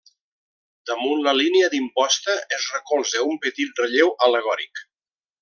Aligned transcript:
Damunt 0.91 1.19
la 1.27 1.33
línia 1.39 1.67
d'imposta 1.73 2.35
es 2.57 2.65
recolza 2.77 3.23
un 3.27 3.39
petit 3.45 3.83
relleu 3.85 4.13
al·legòric. 4.29 4.85